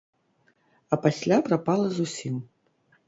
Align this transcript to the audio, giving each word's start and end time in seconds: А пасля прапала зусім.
А 0.97 0.99
пасля 1.05 1.37
прапала 1.49 1.87
зусім. 1.99 2.41